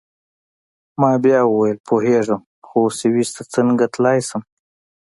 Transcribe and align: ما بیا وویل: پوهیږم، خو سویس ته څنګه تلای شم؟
ما 0.99 1.11
بیا 1.23 1.39
وویل: 1.45 1.77
پوهیږم، 1.87 2.41
خو 2.67 2.79
سویس 2.99 3.29
ته 3.35 3.43
څنګه 3.53 3.85
تلای 3.93 4.19
شم؟ 4.27 4.41